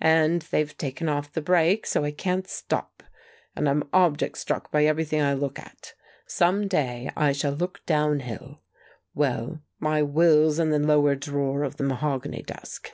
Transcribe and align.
And 0.00 0.42
they've 0.42 0.78
taken 0.78 1.08
off 1.08 1.32
the 1.32 1.42
brake, 1.42 1.86
so 1.88 2.04
I 2.04 2.12
can't 2.12 2.46
stop. 2.46 3.02
And 3.56 3.68
I'm 3.68 3.82
object 3.92 4.38
struck 4.38 4.70
by 4.70 4.84
everything 4.84 5.20
I 5.20 5.34
look 5.34 5.58
at. 5.58 5.94
Some 6.24 6.68
day 6.68 7.10
I 7.16 7.32
shall 7.32 7.50
look 7.50 7.84
down 7.84 8.20
hill. 8.20 8.60
Well, 9.12 9.60
my 9.80 10.00
will's 10.02 10.60
in 10.60 10.70
the 10.70 10.78
lower 10.78 11.16
drawer 11.16 11.64
of 11.64 11.78
the 11.78 11.82
mahogany 11.84 12.42
desk." 12.44 12.92